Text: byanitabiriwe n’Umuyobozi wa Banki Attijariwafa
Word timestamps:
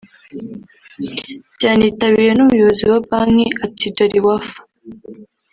byanitabiriwe 1.55 2.33
n’Umuyobozi 2.35 2.83
wa 2.91 2.99
Banki 3.07 3.45
Attijariwafa 3.65 4.59